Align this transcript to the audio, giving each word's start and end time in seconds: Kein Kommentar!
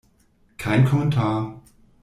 Kein 0.57 0.83
Kommentar! 0.83 1.61